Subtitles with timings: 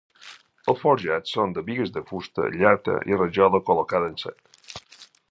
[0.71, 4.83] Els forjats són de bigues de fusta, llata i rajola col·locada en sec.